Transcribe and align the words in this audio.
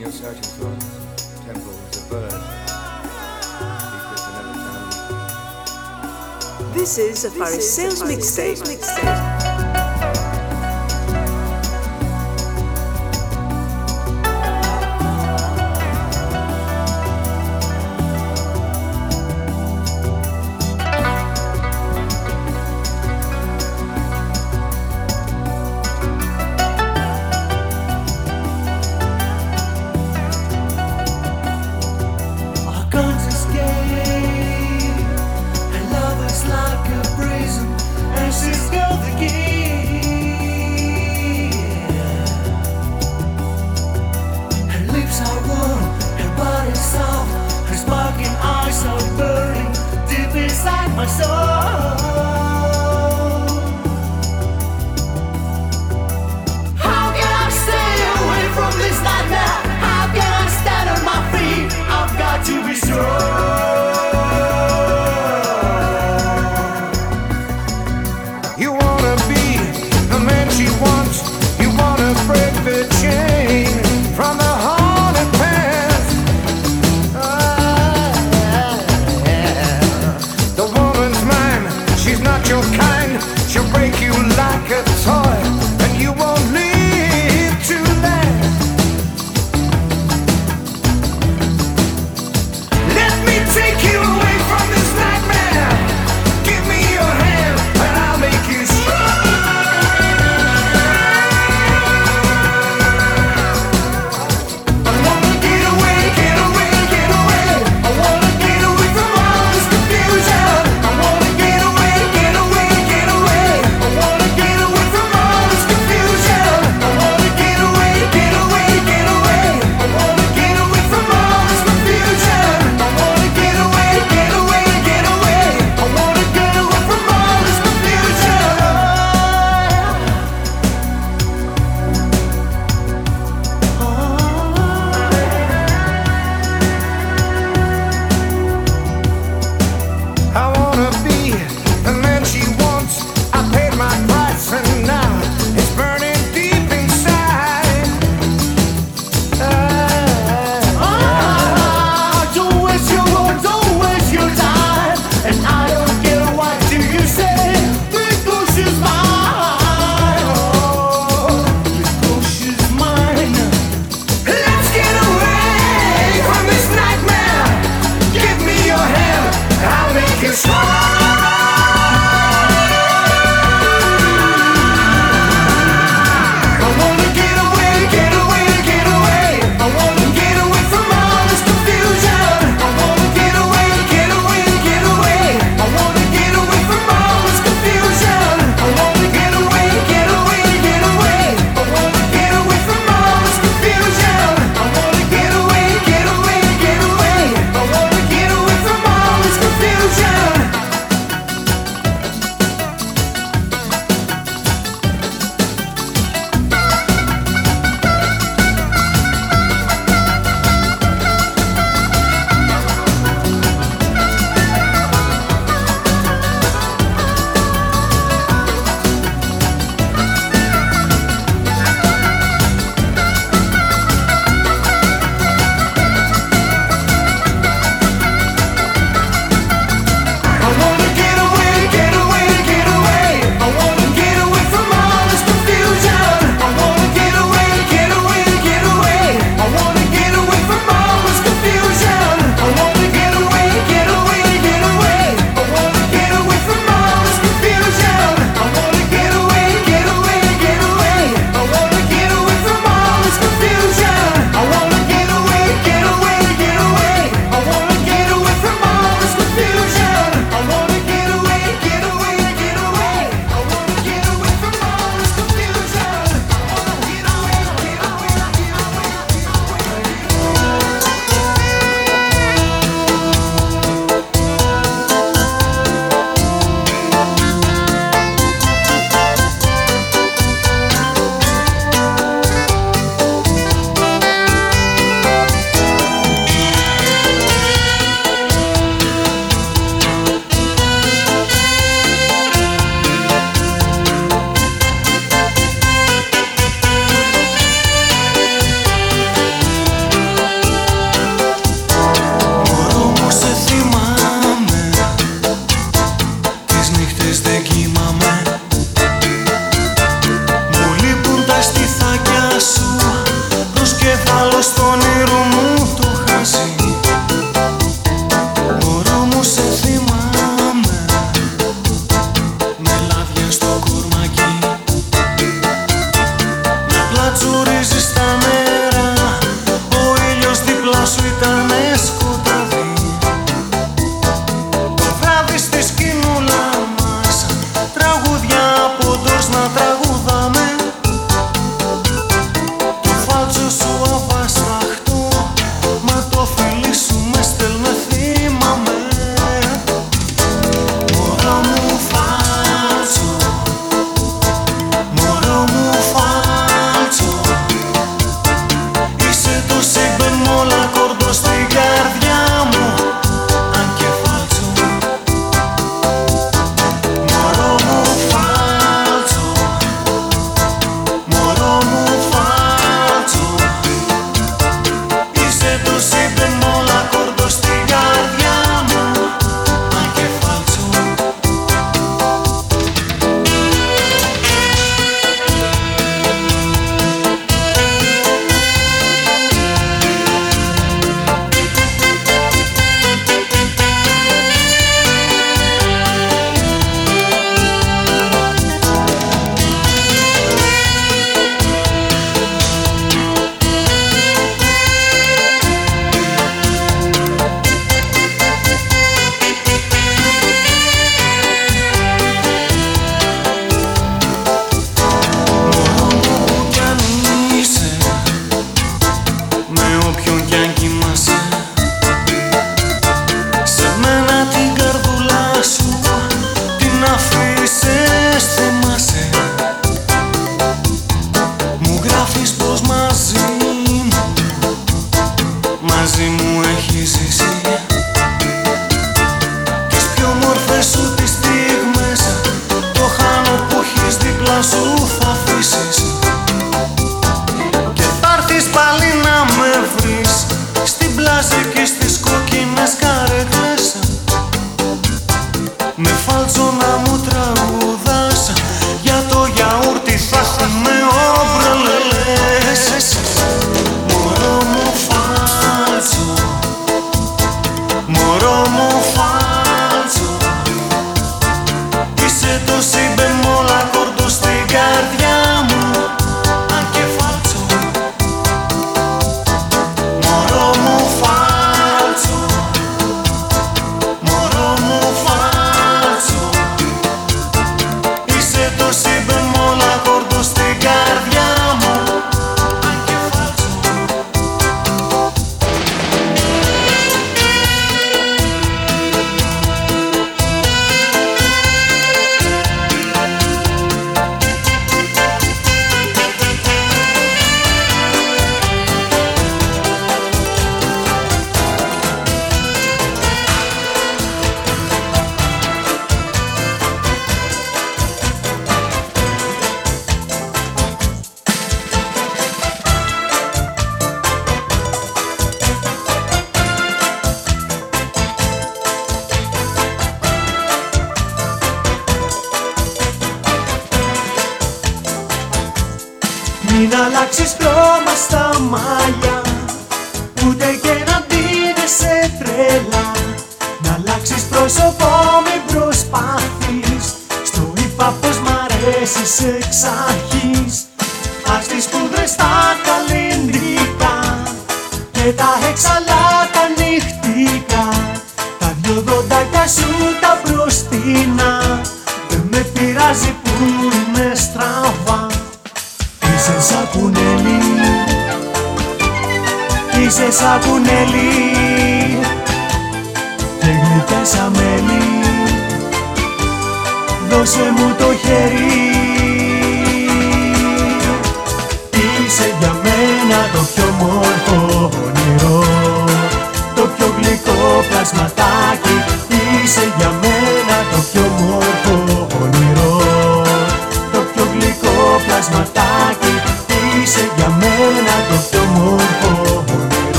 you're 0.00 0.10
searching 0.10 0.42
for 0.42 0.64
temple 1.44 1.72
is 1.90 2.02
a 2.02 2.08
bird. 2.08 2.32
This 6.72 6.96
is 6.96 7.24
a 7.26 7.30
Paris 7.32 7.74
sales 7.76 8.02
mixtape. 8.02 9.29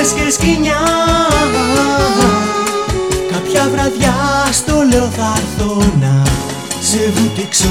Με 0.00 0.06
σκάλες 0.06 0.12
και 0.12 0.30
σκοινιά. 0.30 0.80
Κάποια 3.30 3.68
βραδιά 3.72 4.14
στο 4.52 4.74
λέω 4.90 5.08
θα 5.08 5.32
έρθω 5.36 5.82
να 6.00 6.22
σε 6.80 7.12
βουτήξω 7.14 7.68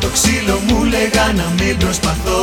το 0.00 0.08
ξύλο 0.12 0.60
μου 0.66 0.84
λέγα 0.84 1.32
να 1.36 1.52
μην 1.58 1.76
προσπαθώ. 1.76 2.40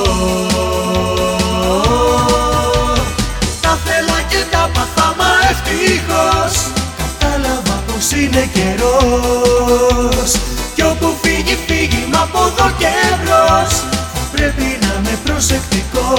Τα 3.62 3.78
θέλα 3.86 4.20
και 4.30 4.42
τα 4.52 4.70
παθά 4.74 5.16
μα 5.18 5.30
ευτυχώς. 5.52 6.54
Κατάλαβα 7.02 7.84
πως 7.88 8.12
είναι 8.12 8.50
καιρός. 8.54 10.30
Κι 10.76 10.84
όπου 10.84 11.18
φύγει 11.22 11.58
φύγει 11.68 12.08
μα 12.12 12.20
από 12.20 12.40
εδώ 12.40 12.68
και 12.78 12.94
μπρος 13.24 13.74
Θα 14.14 14.24
πρέπει 14.32 14.68
να 14.82 14.92
είμαι 14.98 15.16
προσεκτικός. 15.24 16.12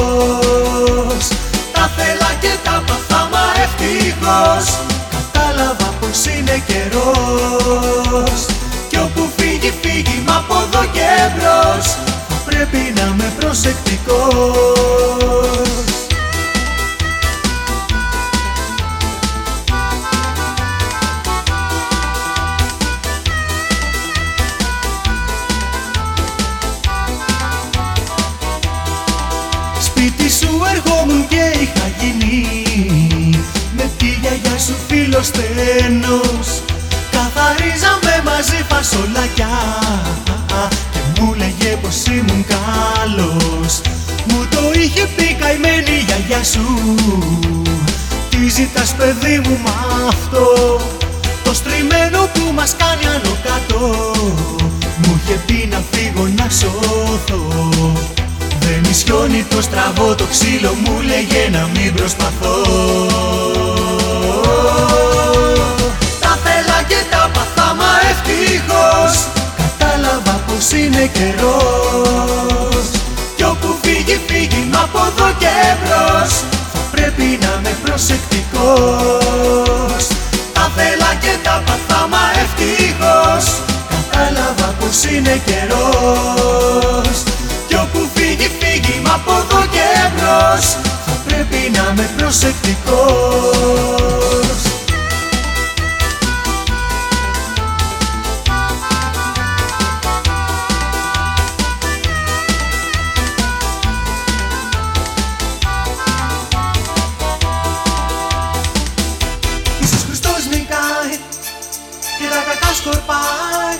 Τα 1.73 1.91
θέλα 1.97 2.31
και 2.41 2.53
τα 2.65 2.83
παθά 2.87 3.29
μα 3.33 3.45
ευτυχώς. 3.65 4.65
Κατάλαβα 5.15 5.89
πως 6.01 6.19
είναι 6.27 6.57
καιρός 6.67 8.41
προσεκτικός. 13.61 14.37
Σπίτι 29.81 30.31
σου 30.31 30.61
ερχόμουν 30.75 31.29
και 31.29 31.53
είχα 31.61 31.91
γίνει. 32.01 32.47
Με 33.77 33.91
τη 33.99 34.07
γιαγιά 34.07 34.59
σου 34.59 34.75
φίλο 34.89 35.23
στένος 35.23 36.63
Καθαρίζαμε 37.11 38.23
μαζί 38.25 38.65
φασολάκια 38.69 39.49
Και 40.88 40.88
μου 41.21 41.35
λέγε 41.35 41.77
πως 41.83 42.05
ήμουν 42.07 42.45
καλός. 42.55 43.81
Μου 44.29 44.47
το 44.51 44.61
είχε 44.81 45.09
πει 45.17 45.37
καημένη 45.41 45.91
η 45.91 46.05
γιαγιά 46.07 46.45
σου. 46.45 46.67
Τι 48.31 48.49
ζητάς 48.49 48.95
παιδί 48.95 49.41
μου 49.45 49.59
μ' 49.65 49.69
αυτό. 50.09 50.47
Το 51.45 51.55
στριμμένο 51.55 52.29
που 52.35 52.53
μας 52.55 52.75
κάνει 52.77 53.05
άνω 53.15 53.37
κάτω. 53.43 53.81
Μου 55.03 55.21
είχε 55.23 55.39
πει 55.47 55.69
να 55.71 55.83
φύγω 55.91 56.29
να 56.37 56.49
σώθω. 56.51 57.43
Δεν 58.61 58.91
ισιώνει 58.91 59.47
το 59.51 59.63
στραβό 59.63 60.15
το 60.15 60.25
ξύλο 60.25 60.75
μου 60.85 61.01
λέγε 61.01 61.49
να 61.53 61.69
μην 61.75 61.95
προσπαθώ. 61.95 62.57
Τα 66.21 66.39
θέλα 66.45 66.83
και 66.89 67.01
τα 67.11 67.31
παθά 67.35 67.75
μα 67.75 67.91
ευτυχώς 68.11 69.38
Κατάλαβα 70.59 70.71
πως 70.71 70.81
είναι 70.81 71.11
καιρός. 71.13 72.87
Κι 73.37 73.45
όπου 73.45 73.79
φύγει 73.83 74.21
φύγει 74.27 74.69
μα 74.73 74.81
από 74.81 74.99
εδώ 74.99 75.29
και 75.39 75.55
μπρος 75.81 76.33
Θα 76.73 76.81
πρέπει 76.91 77.39
να 77.43 77.51
είμαι 77.59 77.73
προσεκτικός. 77.85 78.63
Τα 80.53 80.71
θέλα 80.77 81.11
και 81.21 81.35
τα 81.43 81.63
παθά 81.67 82.09
μα 82.13 82.25
ευτυχώς. 82.43 83.45
Κατάλαβα 83.91 84.69
πως 84.79 85.05
είναι 85.05 85.35
καιρός. 85.49 87.17
Κι 87.69 87.75
όπου 87.75 88.01
φύγει 88.15 88.49
φύγει 88.61 88.97
μα 89.05 89.13
από 89.15 89.33
εδώ 89.33 89.63
και 89.75 89.89
μπρος 90.15 90.67
Θα 91.07 91.15
πρέπει 91.27 91.61
να 91.75 91.83
είμαι 91.91 92.07
είμαι 92.07 92.07
προσεκτικός 92.17 93.69
κακά 113.09 113.15
σκορπάει 113.15 113.79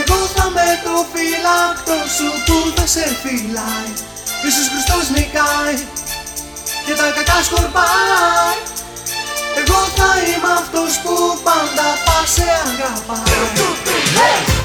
Εγώ 0.00 0.26
θα 0.34 0.50
με 0.50 0.80
το 0.84 0.94
φυλάκτο 1.12 1.96
σου 2.16 2.28
που 2.46 2.72
θα 2.76 2.86
σε 2.86 3.16
φυλάει. 3.22 3.90
Ιησούς 4.44 4.68
Χριστός 4.72 5.04
νικάει 5.14 5.76
και 6.86 6.94
τα 6.94 7.10
κακά 7.16 7.42
σκορπάει. 7.42 8.58
Εγώ 9.60 9.80
θα 9.96 10.10
είμαι 10.26 10.52
αυτός 10.60 10.92
που 11.02 11.14
πάντα 11.44 11.86
θα 12.04 12.26
σε 12.34 12.48
αγαπάει. 12.70 13.72
Περνάς 13.84 14.61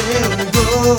πως 0.00 0.08
φταίω 0.08 0.46
εγώ. 0.46 0.98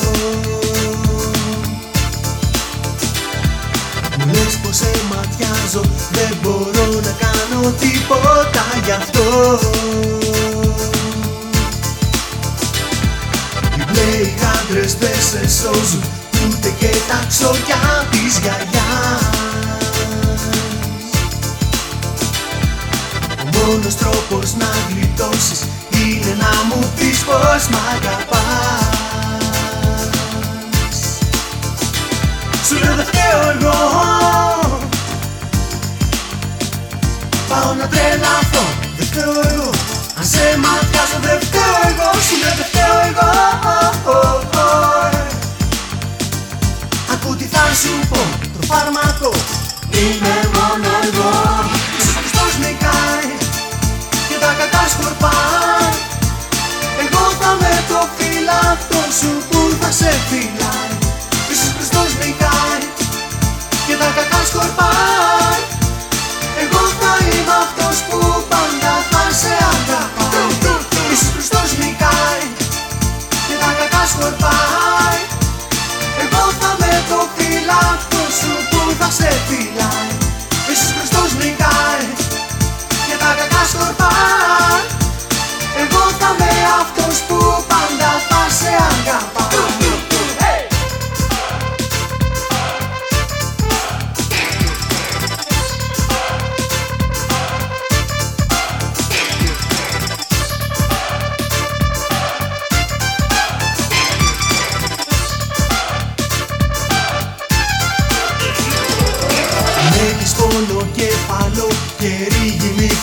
Μου 4.17 4.25
λες 4.25 4.57
πως 4.63 4.75
σε 4.75 4.91
ματιάζω, 5.09 5.81
δεν 6.11 6.37
μπορώ 6.41 6.99
να 7.01 7.15
κάνω 7.19 7.71
τίποτα 7.79 8.65
γι' 8.85 8.91
αυτό. 8.91 9.59
Οι 13.77 13.83
μπλέοι 13.91 14.33
άντρες 14.59 14.93
δεν 14.93 15.21
σε 15.29 15.61
σώζουν, 15.61 16.03
ούτε 16.45 16.73
και 16.79 16.89
τα 17.07 17.25
ξωριά 17.27 18.07
της 18.11 18.39
γιαγιάς. 18.39 19.29
Ο 23.41 23.67
μόνος 23.67 23.95
τρόπος 23.95 24.53
να 24.55 24.69
γλιτώσεις 24.89 25.61
είναι 26.01 26.35
να 26.43 26.63
μου 26.67 26.93
πεις 26.95 27.19
πως 27.19 27.67
μ' 27.71 27.79
αγαπάς. 27.93 28.89
Σου 32.67 32.75
λέω 32.79 32.95
δεν 32.95 33.05
φταίω 33.05 33.41
εγώ. 33.53 33.79
Πάω 37.49 37.73
να 37.73 37.87
τρελαθώ, 37.87 38.63
δεν 38.97 39.05
φταίω 39.05 39.33
εγώ. 39.51 39.69
Αν 40.17 40.25
σε 40.25 40.57
ματιάζω 40.63 41.17
δεν 41.21 41.39
φταίω 41.41 41.75
εγώ. 41.89 42.09
Σου 42.27 42.35
λέω 42.41 42.53
δεν 42.59 42.65
φταίω 42.71 42.97
εγώ. 43.09 43.29
Ακού 47.13 47.35
τι 47.35 47.45
θα 47.45 47.63
σου 47.81 47.93
πω, 48.09 48.21
το 48.53 48.59
φάρμακο. 48.69 49.31
Είμαι 49.89 50.35
μόνο 50.55 50.89
εγώ. 51.03 51.31
Ιησούς 51.97 52.13
Χριστός 52.15 52.51
νικάει 52.59 53.29
και 53.39 53.40
τα 54.41 54.51
κακά 54.60 54.84
σκορπάει 54.93 55.89
Εγώ 57.04 57.23
θα 57.39 57.51
με 57.62 57.73
το 57.89 57.99
φυλακτό 58.15 59.01
σου 59.19 59.32
που 59.49 59.60
θα 59.80 59.89
σε 59.99 60.12
φυλάει. 60.30 60.93
Ιησούς 61.49 61.71
Χριστός 61.75 62.10
νικάει 62.21 62.84
και 63.88 63.95
τα 64.01 64.10
κακά 64.17 64.41
σκορπάει 64.49 65.62
Εγώ 66.63 66.84
θα 66.99 67.12
είμαι 67.25 67.56
αυτός 67.65 67.95
που 68.08 68.19
πάντα 68.51 68.93
θα 69.12 69.23
σε 69.41 69.54
αγαπάει. 69.73 70.49
Ιησούς 71.10 71.32
Χριστός 71.34 71.69
νικάει 71.82 72.45
και 73.47 73.56
τα 73.62 73.69
κακά 73.80 74.04
σκορπάει 74.12 75.19
Εγώ 76.23 76.43
θα 76.60 76.69
με 76.82 76.93
το 77.10 77.19
φυλακτό 77.36 78.23
σου 78.39 78.54
που 78.69 78.80
θα 78.99 79.10
σε 79.17 79.30
φυλάει. 79.47 80.12
Ιησούς 80.69 80.91
Χριστός 80.97 81.30
νικάει 81.41 82.06
και 82.30 82.30
τα 83.21 83.29
κακά 83.38 83.63
σκορπάει 83.71 84.81
Εγώ 85.81 86.03
θα 86.19 86.29
είμαι 86.34 86.51
αυτός 86.81 87.15
που 87.27 87.38
πάντα 87.69 88.12
θα 88.29 88.41
σε 88.60 88.71
αγαπάει 88.89 89.40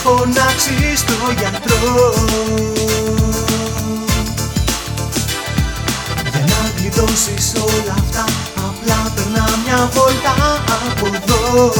φωνάξεις 0.09 1.03
το 1.05 1.13
γιατρό. 1.37 2.13
Για 6.31 6.43
να 6.49 6.71
γλιτώσεις 6.77 7.53
όλα 7.55 7.95
αυτά 7.99 8.23
απλά 8.55 9.11
περνά 9.15 9.49
μια 9.65 9.89
βόλτα 9.93 10.35
από 10.89 11.05
εδώ. 11.07 11.71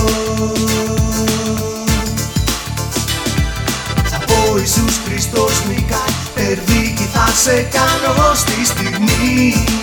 Θα 4.10 4.18
πω 4.26 4.58
Ιησούς 4.58 5.00
Χριστός 5.06 5.64
νικάει 5.68 6.14
Περδίκη 6.34 7.10
θα 7.14 7.28
σε 7.44 7.62
κάνω 7.62 8.34
στη 8.36 8.66
στιγμή 8.66 9.79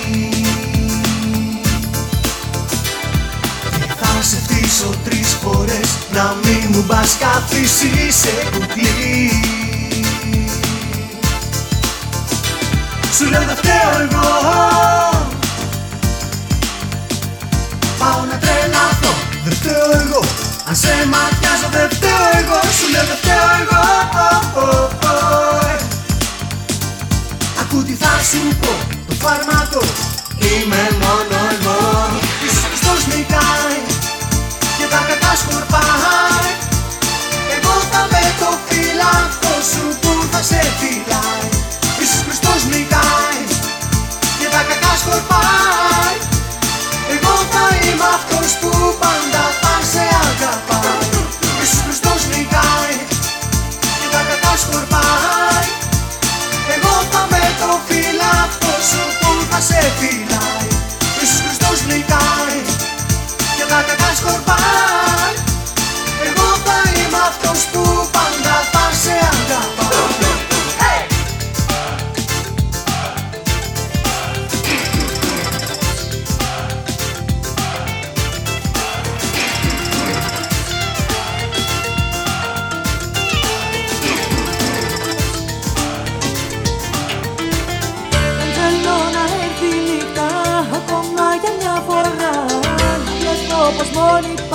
μου 6.77 6.85
μπας 6.87 7.17
καθίσει 7.19 8.13
σε 8.21 8.33
κουκλί. 8.53 9.31
Σου 13.17 13.25
λέω 13.31 13.45
δεν 13.47 13.57
φταίω 13.57 13.91
εγώ. 14.05 14.29
Πάω 17.99 18.21
να 18.31 18.37
τρελαθώ, 18.43 19.13
δεν 19.45 19.55
φταίω 19.59 19.91
εγώ. 20.05 20.23
Αν 20.69 20.77
σε 20.77 20.93
ματιάζω 21.13 21.69
δεν 21.73 21.89
φταίω 21.97 22.25
εγώ. 22.41 22.59
Σου 22.79 22.87
λέω 22.93 23.05
δεν 23.11 23.19
φταίω 23.23 23.49
εγώ. 23.63 23.85
Ακού 27.61 27.83
τι 27.85 27.93
θα 27.93 28.13
σου 28.31 28.57
πω, 28.61 28.73
το 29.09 29.15
φάρμακο 29.23 29.83
Είμαι 30.39 30.83
μόνο 31.03 31.37
εγώ. 31.53 31.79
Ιησούς 32.43 32.65
Χριστός 32.69 33.07
νικάει 33.07 33.79
και 34.79 34.87
τα 34.91 35.01
κακά 35.09 35.27
σκορπάει 37.87 37.93
Εγώ 37.93 37.93
θα 37.93 38.07
με 38.13 38.25
το 38.41 38.59
φυλάκο 38.67 39.55
σου 39.71 39.99
που 40.01 40.13
θα 40.31 40.43
σε 40.43 40.61
φυλάει. 40.79 41.49
Ιησούς 41.99 42.23
Χριστός 42.27 42.65
νικάει 42.71 43.41
και 44.39 44.49
τα 44.55 44.63
κακά 44.69 44.93
σκορπάει. 45.03 46.17
Εγώ 47.15 47.35
θα 47.53 47.65
είμαι 47.83 48.09
αυτός 48.19 48.51
που 48.61 48.71
πάντα 49.01 49.45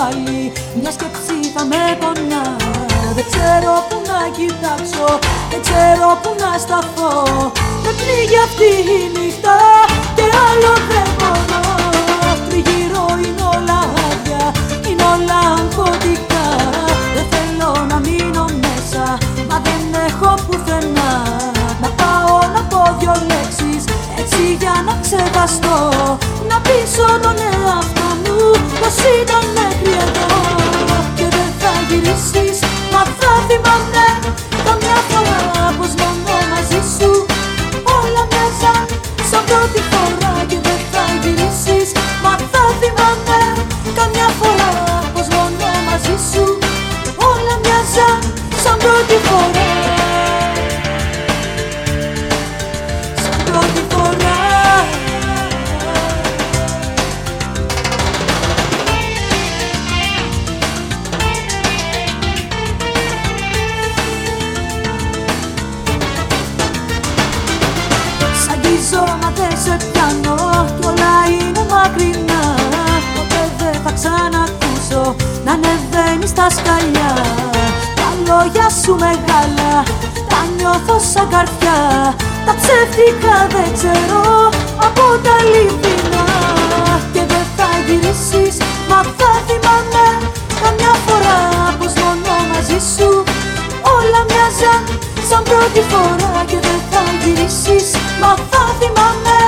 πάλι. 0.01 0.51
Μια 0.81 0.91
σκέψη 0.97 1.37
θα 1.55 1.63
με 1.71 1.81
πονά 2.01 2.45
Δεν 3.15 3.25
ξέρω 3.31 3.73
που 3.89 3.97
να 4.09 4.19
κοιτάξω 4.37 5.07
Δεν 5.51 5.61
ξέρω 5.65 6.07
που 6.21 6.31
να 6.41 6.51
σταθώ. 6.63 7.15
Με 7.83 7.91
πνίγει 7.99 8.39
αυτή 8.47 8.69
η 8.97 8.99
νύχτα 9.15 9.57
Και 10.17 10.25
άλλο 10.47 10.73
δεν 10.91 11.09
μπορώ 11.17 11.63
Τριγύρω 12.47 13.05
είναι 13.25 13.45
όλα 13.55 13.79
άδεια 14.07 14.43
Είναι 14.87 15.05
όλα 15.15 15.39
αγχωτικά. 15.57 16.45
Δεν 17.15 17.25
θέλω 17.33 17.71
να 17.91 17.97
μείνω 18.05 18.45
μέσα 18.63 19.03
Μα 19.49 19.57
δεν 19.67 19.83
έχω 20.07 20.29
πουθενά. 20.45 21.13
Να 21.81 21.89
πάω 21.99 22.35
να 22.55 22.61
πω 22.69 22.81
δυο 22.99 23.15
λέξεις 23.29 23.83
Έτσι 24.21 24.43
για 24.61 24.75
να 24.87 24.93
ξεχαστώ 25.05 25.77
Να 26.49 26.57
πείσω 26.65 27.07
τον 27.23 27.37
εαυτό 27.49 28.07
μου 28.23 28.39
Πως 28.81 28.95
ήταν 29.21 29.50
Hadi 33.51 33.63
benden 33.63 34.00
σαν 81.13 81.27
καρδιά. 81.33 81.79
Τα 82.45 82.53
ψεύτικα 82.59 83.35
δεν 83.53 83.69
ξέρω 83.77 84.23
από 84.87 85.05
τα 85.25 85.35
λιβινά 85.51 86.27
Και 87.13 87.23
δεν 87.31 87.45
θα 87.57 87.67
γυρίσεις 87.85 88.55
μα 88.89 88.99
θα 89.19 89.31
θυμάμαι 89.47 90.05
Καμιά 90.61 90.93
φορά 91.05 91.39
πως 91.79 91.93
μόνο 92.01 92.35
μαζί 92.51 92.79
σου 92.93 93.09
Όλα 93.95 94.21
μοιάζαν 94.29 94.81
σαν 95.29 95.43
πρώτη 95.49 95.81
φορά. 95.91 96.33
Και 96.49 96.59
δεν 96.65 96.79
θα 96.91 97.03
γυρίσεις 97.21 97.87
μα 98.21 98.31
θα 98.51 98.63
θυμάμαι 98.79 99.39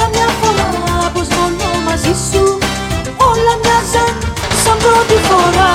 Καμιά 0.00 0.28
φορά 0.40 0.70
πως 1.14 1.28
μόνο 1.36 1.68
μαζί 1.86 2.14
σου 2.28 2.44
Όλα 3.30 3.54
μοιάζαν 3.62 4.14
σαν 4.62 4.76
πρώτη 4.82 5.16
φορά. 5.28 5.71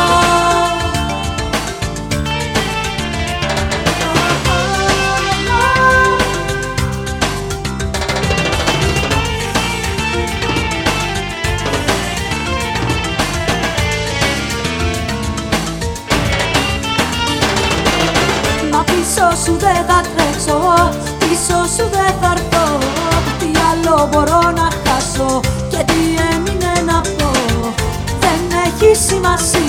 assim. 29.33 29.66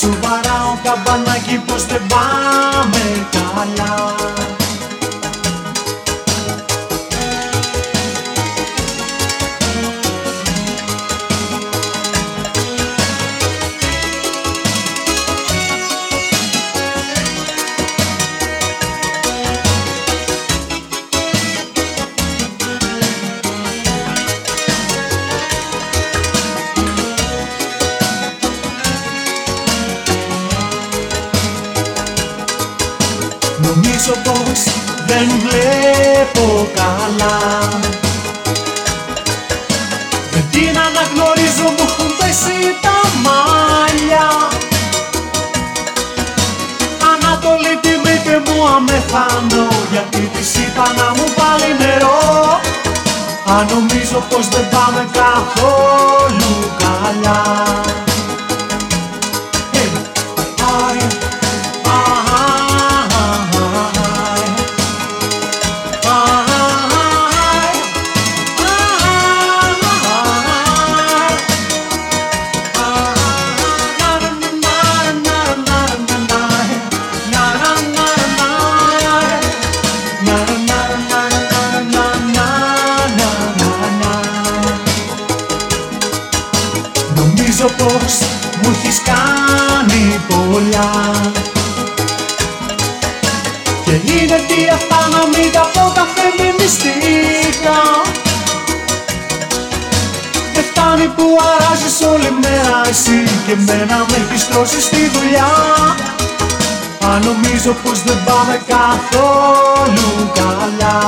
Σου 0.00 0.18
βαράω 0.22 0.78
καμπανάκι 0.82 1.62
πως 1.66 1.86
δεν 1.86 2.02
πάμε 2.08 3.26
καλά. 3.30 4.39
Νομίζω 53.68 54.24
πως 54.28 54.48
δεν 54.48 54.68
πάμε 54.68 55.08
καθόλου 55.12 56.70
καλά. 56.78 57.59
πως 107.82 108.02
δεν 108.02 108.18
πάμε 108.24 108.60
καθόλου 108.68 110.30
καλά. 110.34 110.98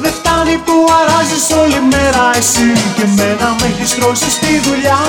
Δεν 0.00 0.12
φτάνει 0.12 0.56
που 0.56 0.74
αράζεις 1.00 1.50
όλη 1.62 1.80
μέρα 1.90 2.24
εσύ 2.36 2.72
και 2.96 3.04
μένα 3.16 3.46
με 3.60 3.66
έχεις 3.66 3.94
τρώσει 3.94 4.30
στη 4.30 4.60
δουλειά. 4.66 5.02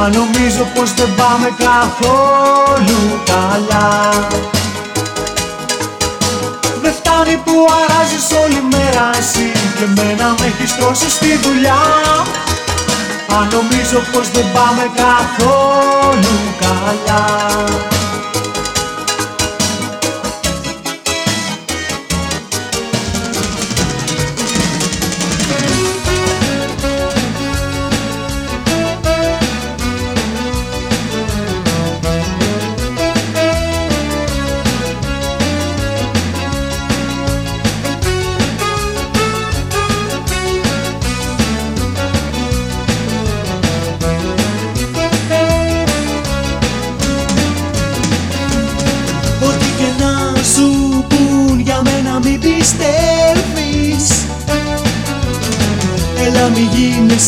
Αν 0.00 0.10
νομίζω 0.12 0.62
πως 0.74 0.94
δεν 0.94 1.14
πάμε 1.16 1.48
καθόλου 1.58 3.00
καλά. 3.24 3.90
Δεν 6.82 6.92
φτάνει 6.92 7.36
που 7.44 7.54
αράζεις 7.80 8.26
όλη 8.42 8.62
μέρα 8.70 9.10
εσύ 9.18 9.52
και 9.78 9.86
μένα 9.96 10.34
με 10.38 10.46
έχεις 10.46 10.76
τρώσει 10.76 11.10
στη 11.10 11.38
δουλειά. 11.42 11.82
Αν 13.38 13.48
νομίζω 13.52 13.98
πως 14.12 14.30
δεν 14.30 14.46
πάμε 14.54 14.84
καθόλου 14.96 16.36
καλά 16.60 17.24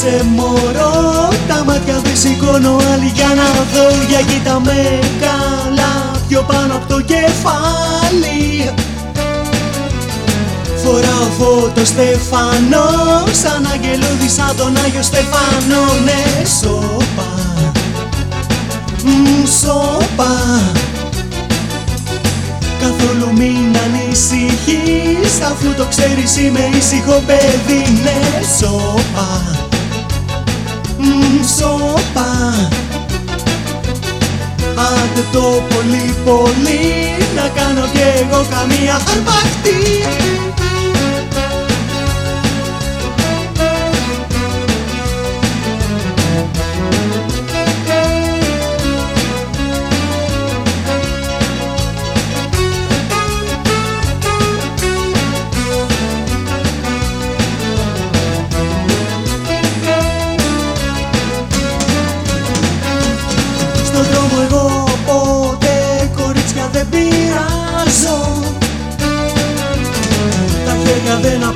γίνεσαι 0.05 0.25
μωρό. 0.25 1.29
Τα 1.49 1.64
μάτια 1.67 2.01
δεν 2.03 2.17
σηκώνω 2.17 2.77
άλλη 2.93 3.12
για 3.14 3.29
να 3.35 3.49
δω. 3.73 3.87
Για 4.09 4.21
κοίτα 4.21 4.61
με 4.61 4.99
καλά 5.21 6.11
πιο 6.29 6.43
πάνω 6.43 6.75
από 6.75 6.87
το 6.88 7.01
κεφάλι. 7.01 8.71
Φοράω 10.83 11.29
φώτο 11.38 11.85
στεφανό. 11.85 12.88
Σαν 13.43 13.67
αγγελούδι 13.73 14.29
σαν 14.29 14.57
τον 14.57 14.77
Άγιο 14.85 15.03
Στεφανό. 15.03 15.85
Ναι 16.05 16.45
σώπα. 16.61 17.29
Μ, 19.05 19.46
Σώπα. 19.61 20.33
Καθόλου 22.81 23.33
μην 23.33 23.77
ανησυχείς. 23.85 25.40
Αφού 25.50 25.75
το 25.77 25.87
ξέρεις 25.88 26.37
είμαι 26.37 26.69
ήσυχο 26.79 27.23
παιδί. 27.27 28.00
Ναι 28.02 28.46
σώπα 28.59 29.54
Μ, 31.35 31.44
Σώπα 31.58 32.30
Άντε 34.74 35.24
το 35.32 35.62
πολύ 35.68 36.14
πολύ 36.24 37.16
Να 37.35 37.48
κάνω 37.48 37.87
κι 37.92 38.00
εγώ 38.20 38.46
καμία 38.50 38.94
αρπακτή 38.94 40.04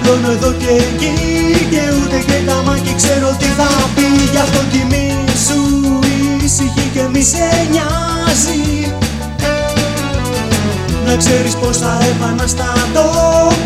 χέρια 0.09 0.21
δεν 0.21 0.21
απλώνω 0.23 0.31
εδώ 0.33 0.53
και 0.53 0.67
εκεί 0.67 1.15
Και 1.71 1.83
ούτε 2.03 2.19
και 2.27 2.39
τα 2.47 2.63
μάκη 2.67 2.95
ξέρω 2.97 3.37
τι 3.39 3.45
θα 3.45 3.69
πει. 3.95 4.07
Γι' 4.31 4.37
αυτό 4.37 4.61
κοιμήσου 4.73 5.61
ήσυχη 6.45 6.91
και 6.93 7.03
μη 7.13 7.23
σε 7.23 7.69
νοιάζει. 7.71 8.93
Να 11.07 11.17
ξέρεις 11.17 11.55
πως 11.55 11.77
θα 11.77 11.99
επαναστατώ 12.11 13.09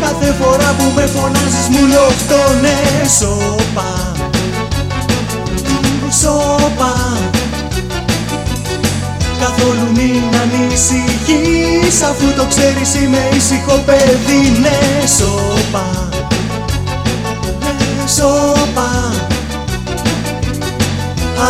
Κάθε 0.01 0.35
φορά 0.39 0.75
που 0.77 0.91
με 0.95 1.05
φωνάζεις 1.05 1.67
μου 1.69 1.85
λέω 1.87 2.05
αυτό 2.05 2.35
ναι 2.61 3.07
σώπα 3.19 4.11
Σώπα. 6.21 6.93
Καθόλου 9.39 9.87
μην 9.93 10.23
ανησυχείς 10.41 12.01
Αφού 12.01 12.25
το 12.37 12.45
ξέρεις 12.45 12.95
είμαι 12.95 13.29
ήσυχο 13.37 13.83
παιδί 13.85 14.59
Ναι 14.61 15.07
σώπα 15.07 16.12
Ναι 18.15 18.21
σώπα 18.21 19.11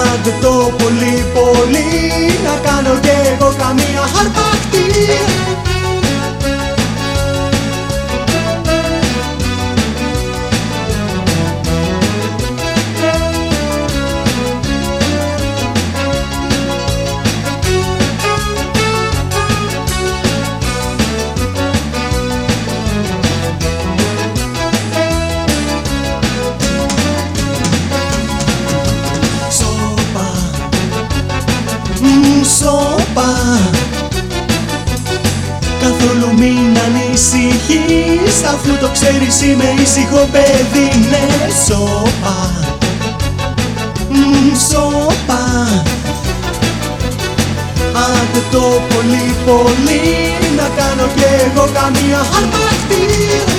Άντε 0.04 0.34
το 0.42 0.74
πολύ 0.78 1.26
πολύ 1.34 1.86
Να 2.44 2.70
κάνω 2.70 3.00
κι 3.00 3.10
εγώ 3.10 3.54
καμία 3.58 4.02
αρπακτή 4.02 5.53
ανησυχείς 37.34 38.44
Αφού 38.44 38.78
το 38.80 38.90
ξέρεις 38.90 39.42
είμαι 39.42 39.74
ήσυχο 39.82 40.30
παιδί 40.32 41.08
Ναι 41.10 41.28
σώπα. 41.66 42.52
Μ, 44.10 44.56
Σώπα. 44.72 45.42
Άντε 47.94 48.42
το 48.52 48.82
πολύ 48.90 49.36
πολύ 49.46 50.02
Να 50.56 50.70
κάνω 50.76 51.08
κι 51.16 51.24
εγώ 51.46 51.70
καμία 51.74 52.20
αρπακτή 52.20 53.53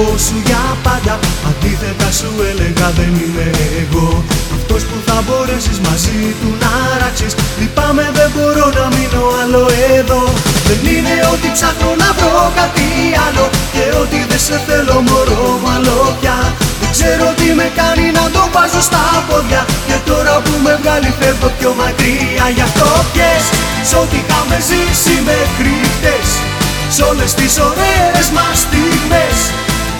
δικό 0.00 0.18
σου 0.18 0.36
για 0.46 0.62
πάντα. 0.82 1.14
Αντίθετα 1.48 2.08
σου 2.18 2.30
έλεγα 2.50 2.88
δεν 2.98 3.12
είμαι 3.22 3.46
εγώ 3.82 4.24
Αυτός 4.56 4.82
που 4.88 4.96
θα 5.06 5.16
μπορέσεις 5.26 5.78
μαζί 5.86 6.20
του 6.40 6.50
να 6.62 6.72
ράξεις. 7.00 7.32
Λυπάμαι 7.60 8.06
δεν 8.16 8.30
μπορώ 8.34 8.66
να 8.78 8.86
μείνω 8.94 9.22
άλλο 9.40 9.64
εδώ. 9.98 10.22
Δεν 10.68 10.80
είναι 10.94 11.16
ότι 11.32 11.48
ψάχνω 11.56 11.90
να 12.02 12.08
βρω 12.16 12.36
κάτι 12.60 12.88
άλλο 13.26 13.44
Και 13.74 13.84
ότι 14.02 14.18
δεν 14.30 14.40
σε 14.46 14.56
θέλω 14.66 14.96
μωρό 15.08 15.46
μαλό 15.64 16.00
πια. 16.20 16.38
Δεν 16.80 16.90
ξέρω 16.96 17.26
τι 17.38 17.48
με 17.58 17.68
κάνει 17.80 18.06
να 18.18 18.24
το 18.34 18.42
βάζω 18.54 18.82
στα 18.88 19.04
πόδια 19.28 19.62
Και 19.88 19.96
τώρα 20.08 20.34
που 20.44 20.54
με 20.64 20.72
βγάλει 20.80 21.10
φεύγω 21.18 21.48
πιο 21.58 21.70
μακριά. 21.80 22.46
Γι' 22.56 22.66
αυτό 22.68 22.88
πιες 23.12 23.44
Σ' 23.88 23.94
ό,τι 24.02 24.16
είχαμε 24.22 24.56
ζήσει 24.68 25.14
μέχρι 25.30 25.72
χτες. 25.92 26.28
Σ' 26.94 27.02
όλες 27.10 27.30
τις 27.38 27.54
ωραίες 27.68 28.26
μας 28.36 28.54
στιγμές 28.64 29.38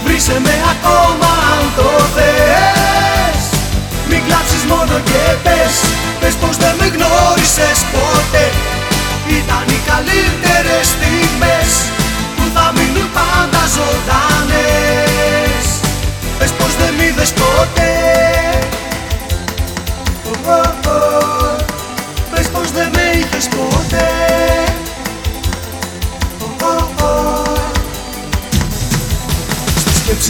Βρήσε 0.05 0.37
με 0.45 0.55
ακόμα 0.73 1.31
αν 1.55 1.65
το 1.77 1.89
θες. 2.15 3.43
Μην 4.09 4.21
κλάψεις 4.27 4.65
μόνο 4.73 4.95
και 5.11 5.23
πες 5.45 5.75
Πες 6.21 6.35
πως 6.41 6.57
δεν 6.63 6.75
με 6.79 6.87
γνώρισες 6.95 7.79
ποτέ. 7.95 8.47
Ήταν 9.39 9.65
οι 9.75 9.81
καλύτερες 9.91 10.85
στιγμές 10.95 11.71
Που 12.37 12.45
θα 12.55 12.67
μείνουν 12.77 13.09
πάντα 13.19 13.63
ζωντανές. 13.77 15.65
Πες 16.39 16.51
πως 16.59 16.73
δεν 16.81 16.93
μ' 16.97 17.03
είδες 17.07 17.33
ποτέ. 17.41 17.93
Ω, 20.31 20.35
ω, 20.51 20.61
ω. 20.91 20.99
Πες 22.31 22.47
πως 22.53 22.71
δεν 22.77 22.89
με 22.95 23.05
είχες 23.19 23.49
ποτέ 23.49 23.80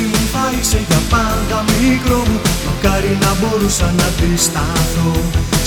Στη 0.00 0.08
σκέψη 0.08 0.22
μου 0.22 0.30
θα 0.34 0.46
είσαι 0.56 0.80
για 0.88 1.00
πάντα 1.12 1.58
μικρό 1.68 2.20
μου. 2.28 2.40
Μακάρι 2.66 3.14
να 3.24 3.30
μπορούσα 3.38 3.88
να 3.98 4.06
αντισταθώ. 4.10 5.12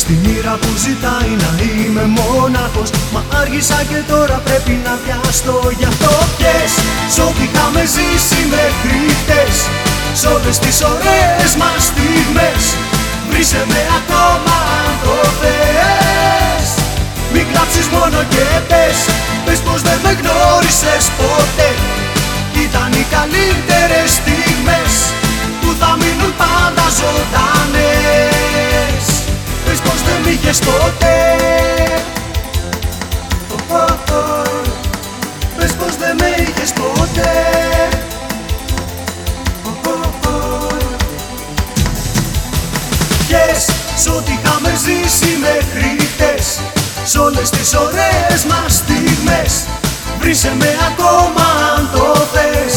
Στη 0.02 0.14
μοίρα 0.24 0.54
που 0.62 0.72
ζητάει 0.86 1.32
να 1.44 1.52
είμαι 1.66 2.06
μόναχος. 2.18 2.90
Μα 3.14 3.22
άργησα 3.40 3.80
και 3.90 4.00
τώρα 4.12 4.38
πρέπει 4.48 4.74
να 4.86 4.94
βιαστώ. 5.04 5.58
Γι' 5.80 5.90
αυτό 5.92 6.12
πιες 6.38 6.72
Σ' 7.14 7.20
ό,τι 7.28 7.44
είχαμε 7.48 7.82
ζήσει 7.96 8.42
μέχρι 8.56 8.98
χτες. 9.20 9.56
Σ' 10.20 10.28
όλες 10.34 10.58
τις 10.64 10.78
ωραίες 10.94 11.52
μας 11.62 11.80
στιγμές. 11.90 12.64
Βρίσκε 13.30 13.62
με 13.72 13.82
ακόμα 14.00 14.56
αν 14.82 14.94
το 15.04 15.16
θες. 15.40 16.68
Μην 17.34 17.46
κλάψεις 17.50 17.88
μόνο 17.96 18.20
και 18.34 18.46
πες. 18.70 18.98
Πες 19.46 19.60
πως 19.66 19.80
δεν 19.88 20.00
με 20.04 20.12
γνώρισες 20.20 21.04
ποτέ 21.20 21.70
Ήταν 22.74 22.92
οι 22.94 23.06
καλύτερες 23.10 24.10
στιγμές 24.12 24.94
Που 25.62 25.76
θα 25.80 25.98
μείνουν 26.00 26.34
πάντα 26.38 26.86
ζωντανές. 27.00 28.44
Πες 29.66 29.80
πως 29.80 30.02
δεν 30.06 30.20
μ' 30.24 30.28
είχες 30.34 30.60
ποτέ 30.60 31.20
Πες 35.58 35.72
πως 35.72 35.96
δεν 35.98 36.16
με 36.20 36.30
είχες 36.42 36.74
ποτέ 36.74 37.32
Ποιες 43.28 43.66
σ' 43.96 44.08
ό,τι 44.08 44.32
είχαμε 44.32 44.72
ζήσει 44.86 45.38
μέχρι 45.42 46.08
χτες 46.14 46.60
Σ' 47.04 47.16
όλες 47.16 47.50
τις 47.50 47.74
ωραίες 47.74 48.44
μας 48.50 48.74
στιγμές 48.74 49.66
Βρίσκε 50.24 50.54
με 50.60 50.72
ακόμα 50.90 51.46
αν 51.76 51.90
το 51.94 52.28
θες. 52.34 52.76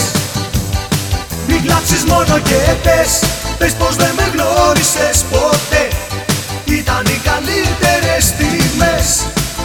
Μην 1.47 1.62
κλάψεις 1.62 2.05
μόνο 2.05 2.38
και 2.49 2.61
πες 2.82 3.11
Πες 3.59 3.72
πως 3.72 3.97
δεν 3.97 4.12
με 4.16 4.26
γνώρισες 4.32 5.16
ποτέ. 5.30 5.84
Ήταν 6.64 7.03
οι 7.12 7.18
καλύτερες 7.28 8.22
στιγμές 8.32 9.07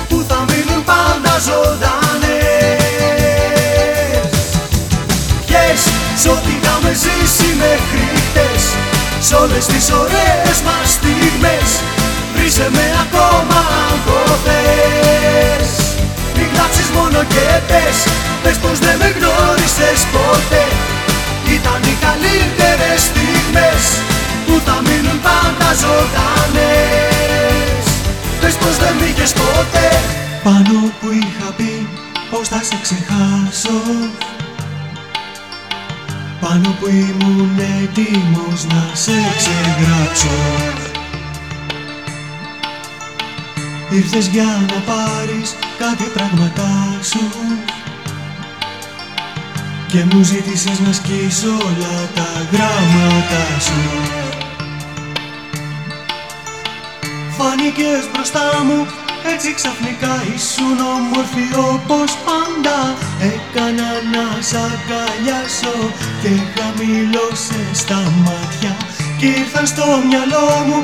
Που 0.09 0.25
θα 0.27 0.39
μείνουν 0.47 0.83
πάντα 0.91 1.33
ζωντανές. 1.47 2.41
Ποιες 5.45 5.79
σ' 6.21 6.27
ό,τι 6.35 6.51
είχαμε 6.57 6.91
ζήσει 7.03 7.49
μέχρι 7.63 8.05
χτες 8.23 8.63
Σ' 9.27 9.33
όλες 9.41 9.65
τις 9.65 9.85
ωραίες 10.01 10.57
μας 10.67 10.87
στιγμές. 10.97 11.69
Βρίσκε 12.35 12.67
με 12.75 12.85
ακόμα 13.03 13.59
αν 13.85 13.97
το 14.05 14.10
κλάψεις 17.21 17.21
μόνο 17.21 17.27
και 17.33 17.45
πες 17.69 17.97
Πες 18.43 18.57
πως 18.57 18.79
δεν 18.79 18.97
με 18.97 19.09
γνώρισες 19.17 20.01
ποτέ. 20.13 20.63
Ήταν 21.57 21.81
οι 21.89 21.95
καλύτερες 22.05 22.99
στιγμές 23.09 23.83
Που 24.45 24.55
θα 24.65 24.77
μείνουν 24.85 25.19
πάντα 25.27 25.69
ζωντανές. 25.83 27.13
Πες 28.41 28.55
πως 28.61 28.75
δεν 28.81 28.93
μ' 28.97 29.05
είχες 29.09 29.33
ποτέ. 29.33 29.89
Πάνω 30.43 30.75
που 30.99 31.07
είχα 31.21 31.49
πει 31.57 31.87
πως 32.31 32.47
θα 32.47 32.61
σε 32.67 32.77
ξεχάσω. 32.85 33.79
Πάνω 36.41 36.69
που 36.79 36.87
ήμουν 36.87 37.59
έτοιμος 37.81 38.65
να 38.71 38.83
σε 38.93 39.17
ξεγράψω 39.37 40.80
Ήρθες 43.91 44.27
για 44.27 44.65
να 44.71 44.93
πάρεις 44.93 45.55
κάτι 45.79 46.03
πράγματά 46.03 46.99
σου. 47.01 47.25
Και 49.87 50.03
μου 50.11 50.23
ζήτησες 50.23 50.79
να 50.79 50.91
σκίσω 50.93 51.47
όλα 51.47 52.09
τα 52.15 52.47
γράμματα 52.51 53.59
σου. 53.59 53.81
Φάνηκες 57.37 58.03
μπροστά 58.13 58.63
μου 58.63 58.87
έτσι 59.33 59.53
ξαφνικά 59.53 60.13
ήσουν 60.35 60.77
όμορφη 60.97 61.45
όπως 61.71 62.11
πάντα. 62.27 62.77
Έκανα 63.31 63.89
να 64.13 64.25
σ' 64.49 64.53
αγκαλιάσω 64.67 65.77
και 66.21 66.31
χαμηλώσες 66.55 67.85
τα 67.89 68.01
μάτια. 68.23 68.77
Κι 69.17 69.25
ήρθαν 69.25 69.67
στο 69.67 69.85
μυαλό 70.07 70.47
μου 70.67 70.79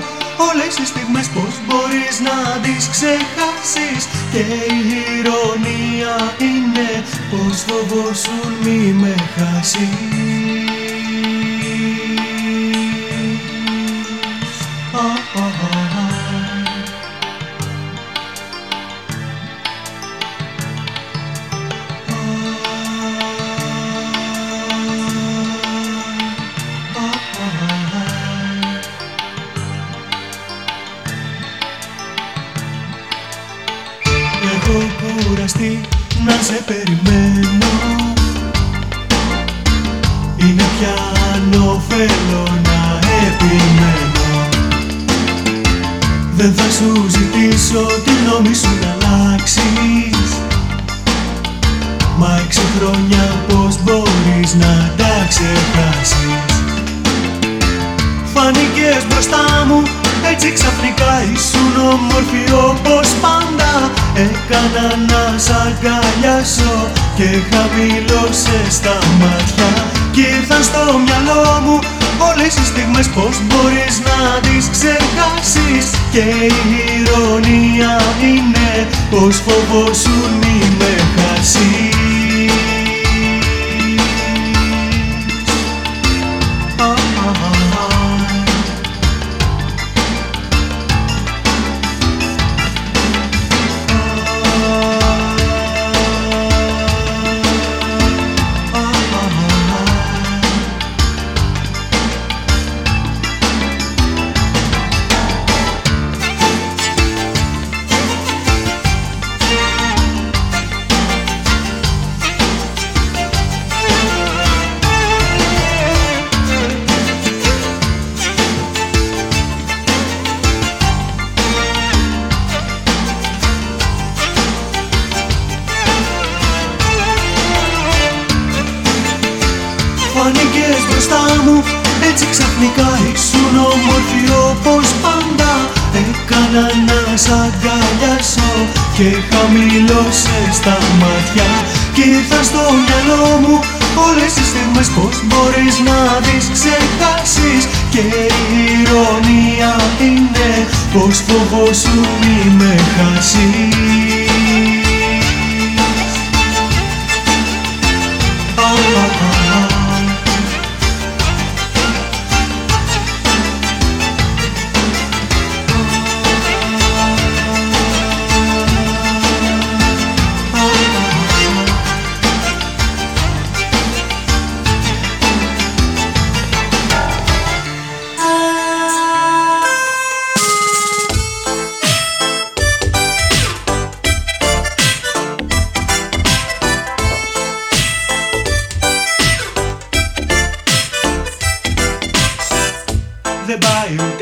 όλες 0.50 0.78
οι 0.78 0.86
στιγμές 0.86 1.28
πως 1.28 1.54
μπορείς 1.66 2.20
να 2.28 2.60
τις 2.62 2.90
ξεχάσεις 2.90 4.04
Και 4.32 4.44
η 4.78 4.82
ηρωνία 5.18 6.16
είναι 6.40 6.90
πως 7.30 7.66
φοβόσουν 7.68 8.52
μη 8.64 8.94
με 9.02 9.16
χάσεις 9.36 10.27
σε 36.48 36.62
περιμένω. 36.66 37.72
Είναι 40.38 40.64
πια 40.80 40.96
ανώφελο 41.34 42.44
να 42.64 43.00
επιμένω. 43.28 44.28
Δεν 46.36 46.54
θα 46.54 46.64
σου 46.72 47.06
ζητήσω 47.10 47.86
τη 48.06 48.12
γνώμη 48.24 48.56
σου 48.56 48.70
να 48.82 49.08
αλλάξεις. 49.08 50.30
Μα 52.18 52.40
έξι 52.46 52.62
χρόνια 52.78 53.36
πως 53.48 53.76
μπορείς 53.84 54.54
να 54.54 54.94
τα 54.98 55.26
ξεχάσεις 55.28 56.56
Φάνηκες 58.34 59.06
μπροστά 59.10 59.66
μου 59.68 59.82
έτσι 60.32 60.52
ξαφνικά 60.52 61.24
ήσουν 61.34 61.88
όμορφη 61.92 62.54
όπως 62.70 63.08
πάντα 63.22 63.37
Έκανα 64.26 64.88
να 65.10 65.38
σ' 65.38 65.50
αγκαλιάσω 65.50 66.92
και 67.16 67.30
χαμηλώσες 67.50 68.80
τα 68.86 68.98
μάτια. 69.20 69.72
Κι 70.12 70.22
ήρθαν 70.22 70.64
στο 70.64 70.82
μυαλό 71.06 71.62
μου 71.66 71.80
όλες 72.30 72.54
οι 72.56 72.66
στιγμές. 72.66 73.08
Πως 73.08 73.36
μπορείς 73.48 73.96
να 74.08 74.40
τις 74.40 74.70
ξεχάσεις; 74.76 75.86
Και 76.12 76.20
η 76.20 76.80
ηρωνία 76.98 78.02
είναι 78.22 78.88
πως 79.10 79.36
φοβόσουν 79.46 80.30
μη 80.42 80.58
με 80.80 80.94
χάσεις 81.16 81.97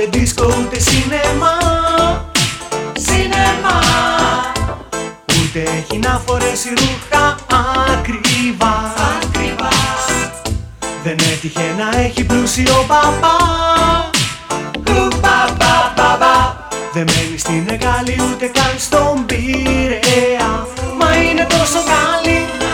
ούτε 0.06 0.18
δίσκο 0.18 0.46
ούτε 0.46 0.80
σινεμά 0.80 1.58
Σινεμά 2.98 3.80
Ούτε 5.26 5.60
έχει 5.60 5.98
να 5.98 6.22
φορέσει 6.26 6.70
ρούχα 6.70 7.36
ακριβά. 7.94 8.94
Ακριβά. 9.24 9.70
Δεν 11.04 11.18
έτυχε 11.34 11.76
να 11.78 12.00
έχει 12.00 12.24
πλούσιο 12.24 12.86
παπά. 12.88 13.38
Πα 15.22 16.68
Δεν 16.94 17.04
μένει 17.16 17.38
στην 17.38 17.68
Εγάλη 17.70 18.16
ούτε 18.32 18.46
καν 18.46 18.76
στον 18.80 19.26
Πειραιά. 19.26 20.68
Μα 21.00 21.16
είναι 21.16 21.48
τόσο 21.50 21.80
καλή. 21.86 22.65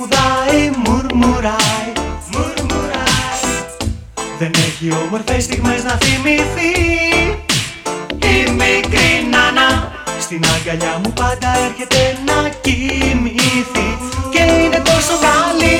τραγουδάει, 0.00 0.70
μουρμουράει, 0.84 1.92
μουρμουράει 2.32 3.64
Δεν 4.38 4.50
έχει 4.54 4.92
όμορφες 5.04 5.44
στιγμές 5.44 5.84
να 5.84 5.98
θυμηθεί. 6.00 6.72
Η 8.18 8.50
μικρή 8.50 9.28
νάνα 9.30 9.92
Στην 10.20 10.42
αγκαλιά 10.54 11.00
μου 11.04 11.12
πάντα 11.12 11.48
έρχεται 11.66 12.18
να 12.26 12.48
κοιμηθεί. 12.48 13.88
Και 14.30 14.42
είναι 14.42 14.82
τόσο 14.84 15.14
καλή 15.26 15.76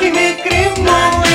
η 0.00 0.08
μικρή 0.18 0.82
νάνα 0.82 1.33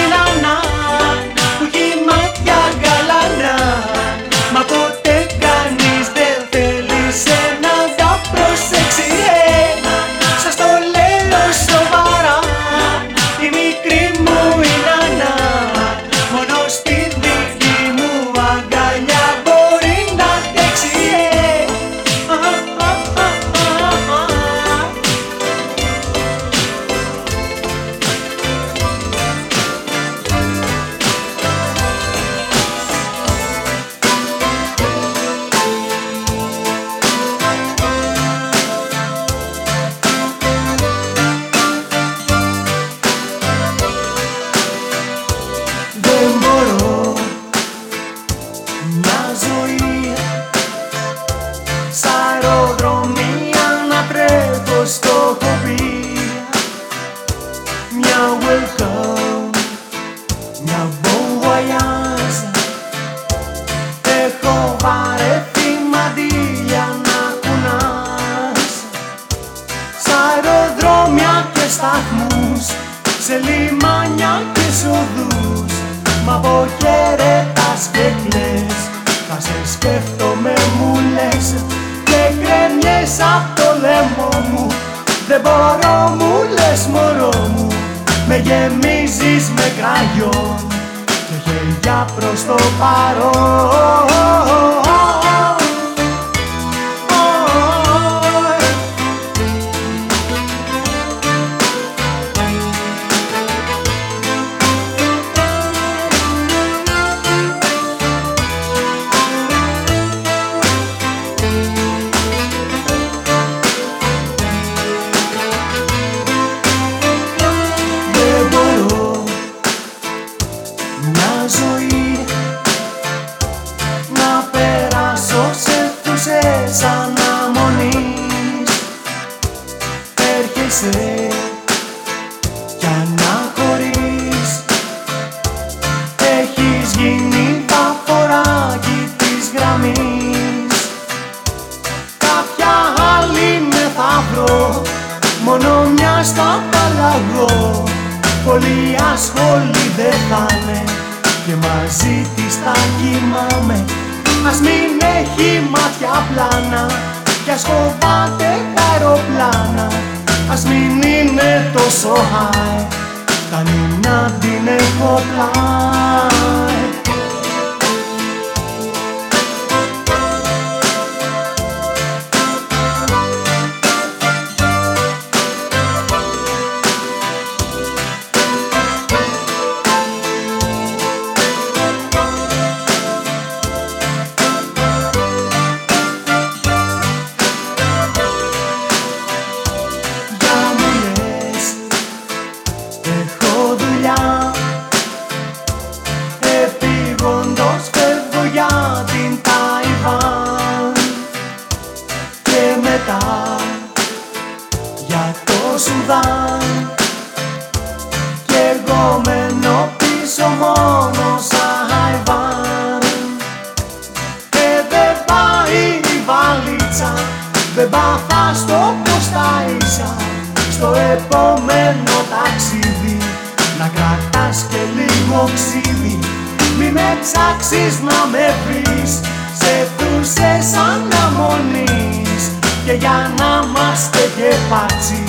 Και 232.90 232.96
για 232.96 233.34
να 233.38 233.68
είμαστε 233.68 234.18
και 234.36 234.56
πάτσι 234.70 235.24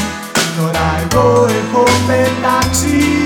Τώρα 0.57 1.01
εγώ 1.03 1.45
έχω 1.45 1.85
πετάξει 2.07 3.20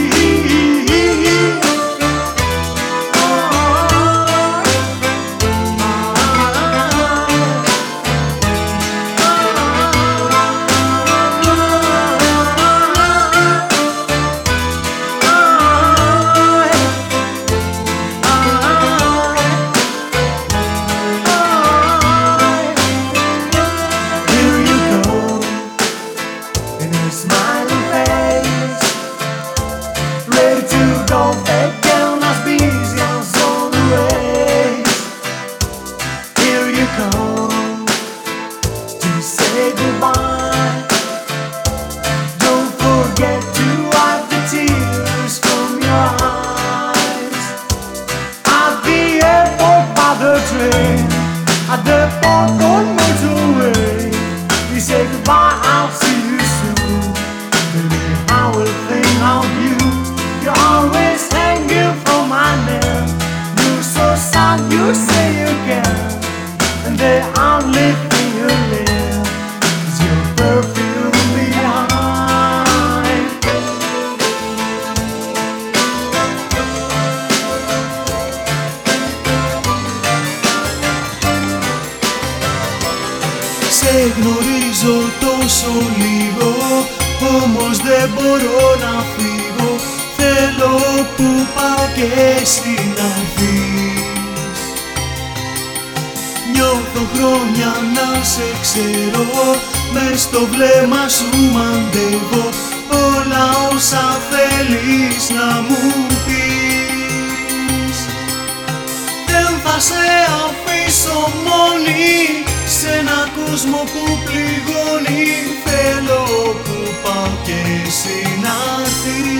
που 113.94 114.18
πληγώνει 114.24 115.24
Θέλω 115.64 116.24
που 116.64 116.76
πάω 117.02 117.30
και 117.42 117.58
εσύ 117.86 118.38
να 118.42 118.56
έρθεις 118.84 119.34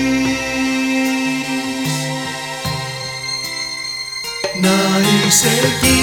Να 4.61 4.77
είσαι 5.25 5.47
εκεί, 5.47 6.01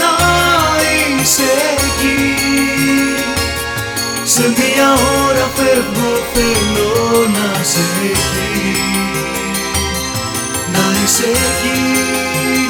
να 0.00 0.12
είσαι 1.22 1.52
εκεί. 1.86 2.20
Σε 4.24 4.42
μια 4.48 4.90
ώρα 5.26 5.46
φεύγω 5.56 6.12
θέλω 6.32 7.26
να 7.26 7.62
σε 7.62 7.84
εκεί 8.02 8.32
να 10.72 10.84
είσαι 11.04 11.24
εκεί, 11.24 11.80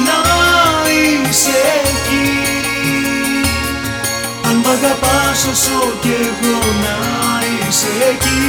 να 0.07 0.19
είσαι 0.89 1.57
εκεί. 1.85 2.03
Αν 2.05 2.15
μ' 2.15 2.22
αγαπάς 4.73 5.45
όσο 5.51 5.93
κι 6.01 6.07
εγώ 6.07 6.59
να 6.83 6.95
είσαι 7.67 7.91
εκεί. 8.11 8.43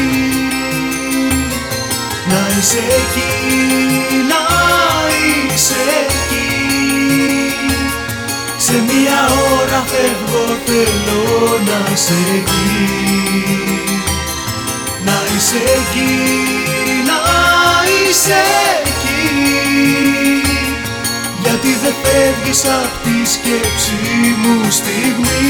Να 2.29 2.41
είσαι 2.59 2.83
εκεί, 3.01 3.33
να 4.31 4.43
είσαι 5.55 5.83
εκεί. 6.01 6.49
Σε 8.57 8.73
μια 8.73 9.21
ώρα 9.53 9.85
φεύγω 9.91 10.59
θέλω 10.67 11.59
να 11.69 11.93
είσαι 11.93 12.15
εκεί. 12.37 12.69
Να 15.05 15.23
είσαι 15.37 15.57
εκεί, 15.57 16.13
να 17.07 17.19
είσαι 18.09 18.43
εκεί 18.87 20.44
Γιατί 21.55 21.79
δεν 21.83 21.95
φεύγεις 22.03 22.65
απ' 22.65 23.03
τη 23.03 23.31
σκέψη 23.31 23.93
μου 24.43 24.71
στιγμή. 24.71 25.45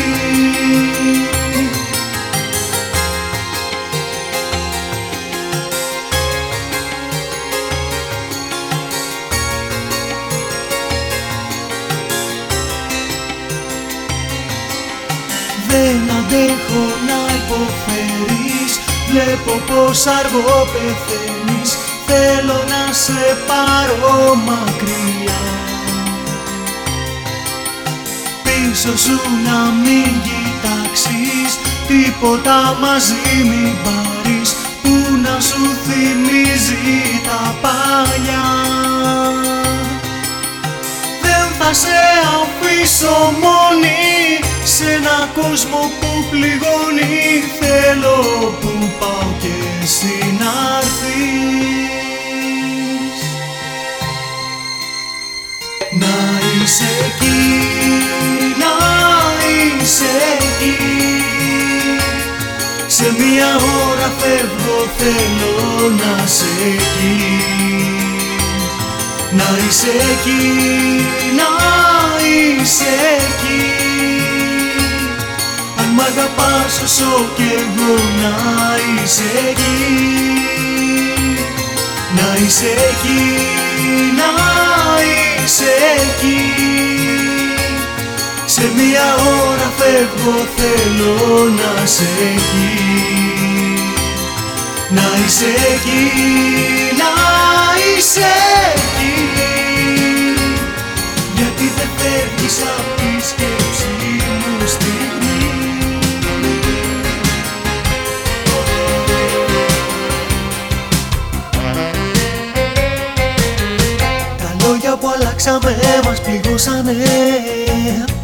Δεν 15.68 16.16
αντέχω 16.18 16.84
να 17.08 17.34
υποφέρεις. 17.34 18.72
Βλέπω 19.10 19.62
πως 19.66 20.06
αργό 20.06 20.68
πεθαίνεις. 20.72 21.76
Θέλω 22.06 22.64
να 22.68 22.92
σε 22.92 23.36
πάρω 23.46 24.34
μακριά 24.34 25.73
Πίσω 28.84 28.96
σου 28.96 29.20
να 29.44 29.58
μην 29.84 30.12
κοιτάξεις 30.26 31.58
Τίποτα 31.86 32.76
μαζί 32.80 33.44
μην 33.44 33.74
πάρεις 33.84 34.56
Που 34.82 35.16
να 35.22 35.40
σου 35.40 35.62
θυμίζει 35.84 37.20
τα 37.26 37.54
παλιά. 37.62 38.46
Δεν 41.22 41.46
θα 41.58 41.74
σε 41.74 41.98
αφήσω 42.40 43.34
μόνη 43.42 44.40
σε 44.64 44.84
ένα 44.84 45.28
κόσμο 45.34 45.90
που 46.00 46.24
πληγώνει. 46.30 47.44
Θέλω 47.60 48.18
που 48.60 48.90
πάω 48.98 49.32
και 49.40 49.82
εσύ 49.82 50.36
να 50.38 50.78
έρθεις 50.78 51.83
είσαι 59.94 60.14
εκεί. 60.40 60.76
Σε 62.86 63.14
μια 63.18 63.46
ώρα 63.86 64.12
φεύγω 64.18 64.88
θέλω 64.96 65.90
να 65.90 66.26
σε 66.26 66.44
εκεί. 66.62 67.34
Να 69.30 69.44
είσαι 69.66 69.92
εκεί, 70.12 70.42
να 71.36 71.48
είσαι 72.26 72.94
εκεί. 73.16 73.62
Αν 75.78 75.86
μ' 75.94 76.00
αγαπάς 76.00 76.80
όσο 76.84 77.26
κι 77.36 77.52
εγώ 77.56 77.94
να 78.22 78.34
είσαι 79.02 79.30
εκεί. 79.50 79.84
Να 82.16 82.36
είσαι 82.44 82.74
εκεί, 82.90 83.22
να 84.16 84.30
είσαι 85.44 85.72
εκεί 86.02 86.93
Σε 88.54 88.70
μια 88.76 89.14
ώρα 89.14 89.72
φεύγω 89.78 90.46
θέλω 90.56 91.44
να 91.44 91.86
σε 91.86 92.02
εκεί. 92.02 92.84
Να 94.88 95.02
είσαι 95.24 95.44
εκεί, 95.44 96.04
να 97.00 97.12
είσαι 97.96 98.32
εκεί. 98.74 99.14
Γιατί 101.36 101.72
δεν 101.76 101.88
φεύγεις 101.96 102.58
απ' 102.60 102.96
τη 102.96 103.26
σκέψη 103.26 103.90
μου 104.28 104.66
στιγμή. 104.66 105.50
Τα 114.38 114.66
λόγια 114.66 114.96
που 114.96 115.08
αλλάξαμε 115.14 115.76
μας 116.04 116.20
πληγώσανε. 116.20 116.96
Μακριά 117.94 118.23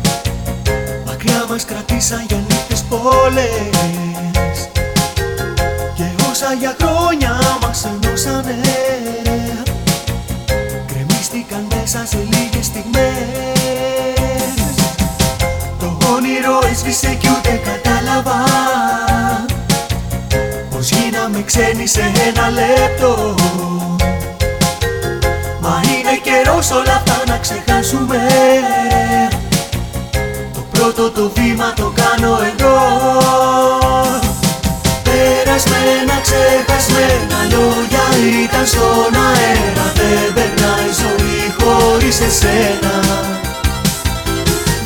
μας 1.50 1.64
κρατήσαν 1.64 2.24
για 2.28 2.36
νύχτες 2.48 2.84
πόλες 2.88 4.68
Και 5.94 6.04
όσα 6.30 6.52
για 6.58 6.76
χρόνια 6.80 7.38
μας 7.62 7.84
ενώσανε 7.84 8.60
Κρεμίστηκαν 10.86 11.66
μέσα 11.74 12.06
σε 12.06 12.16
λίγες 12.16 12.66
στιγμές. 12.66 13.14
Το 15.78 15.96
όνειρο 16.14 16.58
έσβησε 16.70 17.14
κι 17.20 17.28
ούτε 17.28 17.60
κατάλαβα 17.64 18.44
Πως 20.70 20.90
γίναμε 20.90 21.42
ξένοι 21.42 21.86
σε 21.86 22.12
ένα 22.26 22.50
λεπτό. 22.50 23.34
Μα 25.60 25.80
είναι 25.84 26.20
καιρός 26.22 26.70
όλα 26.70 26.94
αυτά 26.94 27.22
να 27.26 27.36
ξεχάσουμε. 27.36 28.18
Το 29.30 29.39
πρώτο 30.80 31.10
το 31.10 31.30
βήμα 31.34 31.72
το 31.76 31.92
κάνω 32.00 32.32
εγώ. 32.50 32.78
Περασμένα, 35.06 36.16
ξεχασμένα 36.26 37.38
λόγια 37.52 38.06
ήταν 38.44 38.66
στον 38.72 39.12
αέρα. 39.26 39.86
Δεν 39.98 40.26
περνάει 40.36 40.90
ζωή 41.02 41.40
χωρίς 41.58 42.20
εσένα. 42.28 42.94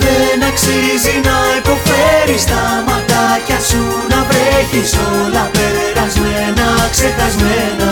Δεν 0.05 0.39
αξίζει 0.51 1.17
να 1.29 1.37
υποφέρεις 1.59 2.45
τα 2.51 2.63
ματάκια 2.87 3.59
σου 3.69 3.83
Να 4.11 4.19
βρέχεις 4.29 4.91
όλα 5.11 5.45
περασμένα, 5.57 6.67
ξεχασμένα. 6.95 7.91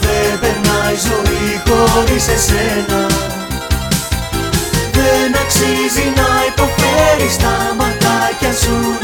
χωρίς 1.93 2.27
εσένα. 2.27 3.05
Δεν 4.91 5.35
αξίζει 5.43 6.13
να 6.15 6.27
υποφέρεις 6.49 7.37
τα 7.37 7.75
ματάκια 7.77 8.53
σου 8.53 9.00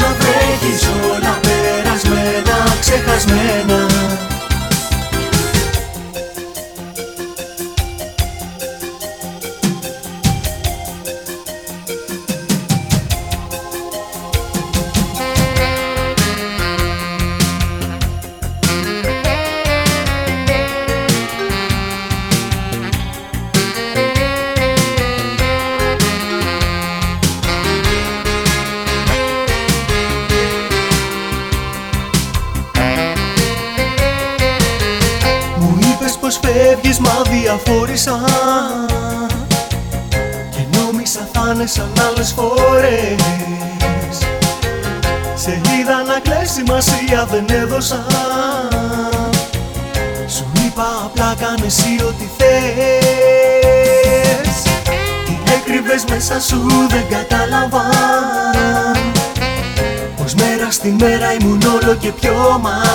και 62.48 62.87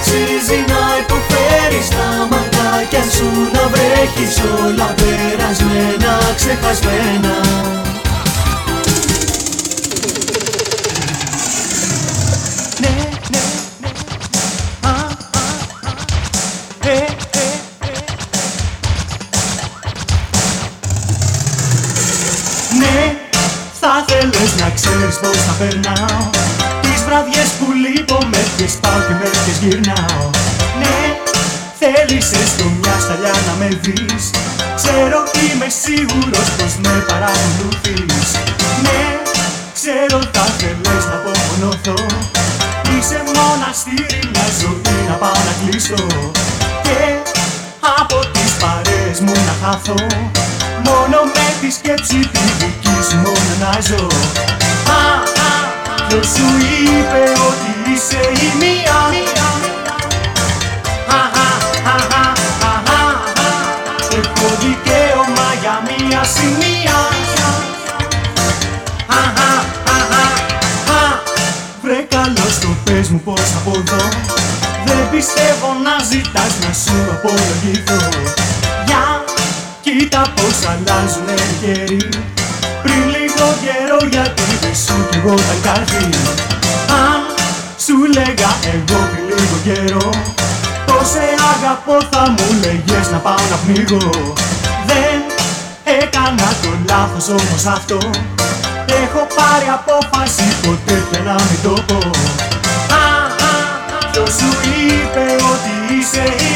αξίζει 0.00 0.64
να 0.72 0.82
υποφέρεις 1.02 1.88
τα 1.88 2.08
ματάκια 2.30 3.02
σου 3.14 3.30
Να 3.52 3.62
βρέχεις 3.72 4.34
όλα 4.64 4.94
περασμένα, 5.00 6.12
ξεχασμένα 6.36 7.34
αλλάζουνε 80.72 81.34
οι 81.48 81.54
καιροί. 81.62 82.08
Πριν 82.82 83.02
λίγο 83.14 83.30
λίγο 83.40 83.54
καιρό 83.64 83.98
γιατί 84.10 84.42
δεν 84.60 84.74
σου 84.84 84.96
κι 85.10 85.16
εγώ 85.18 85.34
τα 85.34 85.56
κάτι 85.66 86.04
Αν 87.04 87.20
σου 87.84 87.96
λέγα 88.16 88.50
εγώ 88.74 88.98
πριν 89.10 89.24
λίγο 89.28 89.58
καιρό 89.66 90.10
Πως 90.86 91.06
σε 91.12 91.24
αγαπώ 91.52 91.96
θα 92.10 92.22
μου 92.34 92.46
λέγες 92.62 93.06
να 93.12 93.18
πάω 93.18 93.42
να 93.50 93.56
πνίγω. 93.62 94.04
Δεν 94.90 95.18
έκανα 96.00 96.48
το 96.62 96.70
λάθος 96.88 97.28
όμως 97.28 97.64
αυτό. 97.76 97.98
Έχω 99.02 99.22
πάρει 99.36 99.68
απόφαση 99.78 100.46
ποτέ 100.62 100.96
πια 101.10 101.20
να 101.28 101.34
μην 101.46 101.58
το 101.62 101.74
πω. 101.88 102.00
Α, 103.02 103.06
α, 103.50 103.54
Ποιος 104.10 104.30
σου 104.38 104.50
είπε 104.78 105.24
ότι 105.52 105.72
είσαι 105.94 106.24
η 106.48 106.52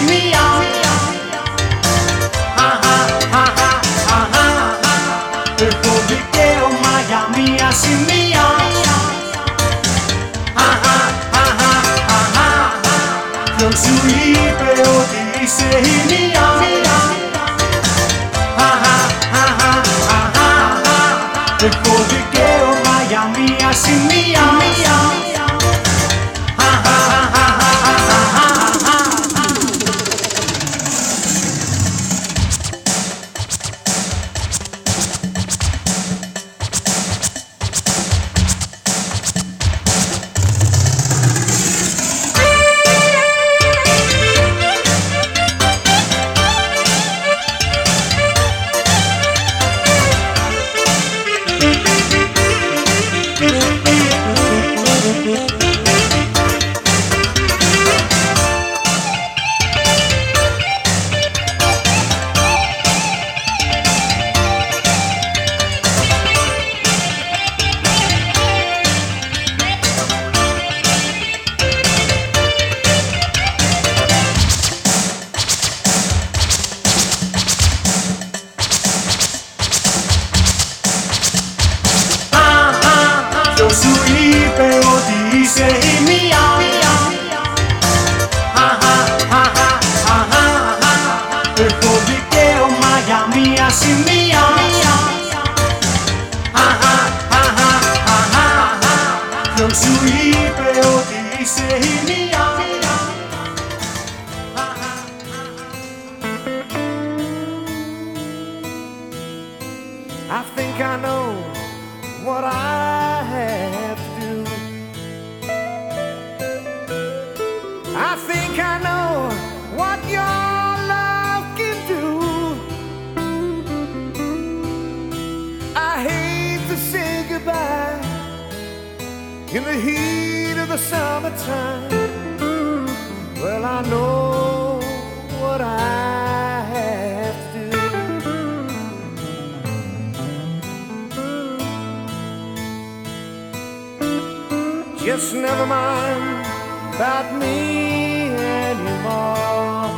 Just 145.05 145.35
never 145.35 145.67
mind 145.67 146.47
about 146.95 147.39
me 147.39 148.31
anymore. 148.71 149.91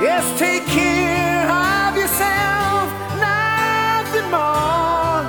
Yes, 0.00 0.24
take 0.38 0.64
care 0.64 1.46
of 1.46 1.94
yourself, 1.94 2.88
nothing 3.20 4.30
more. 4.30 5.22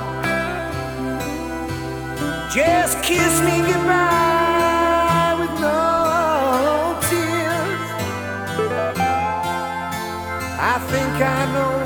Just 2.50 3.02
kiss 3.02 3.40
me 3.42 3.56
goodbye 3.70 5.36
with 5.40 5.54
no 5.60 6.96
tears. 7.10 7.84
I 10.58 10.78
think 10.88 11.14
I 11.20 11.40
know 11.52 11.79